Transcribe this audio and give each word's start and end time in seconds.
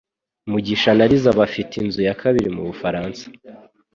Mugisha 0.51 0.89
na 0.97 1.05
Liz 1.11 1.25
bafite 1.39 1.73
inzu 1.83 2.01
ya 2.07 2.15
kabiri 2.21 2.47
mubufaransa 2.55 3.25